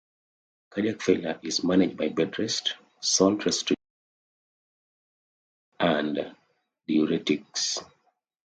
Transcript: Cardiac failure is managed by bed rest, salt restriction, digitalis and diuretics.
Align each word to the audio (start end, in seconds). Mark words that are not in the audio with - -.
Cardiac 0.71 0.99
failure 0.99 1.39
is 1.43 1.63
managed 1.63 1.95
by 1.95 2.09
bed 2.09 2.39
rest, 2.39 2.73
salt 3.01 3.45
restriction, 3.45 3.75
digitalis 5.77 5.79
and 6.07 6.35
diuretics. 6.89 7.83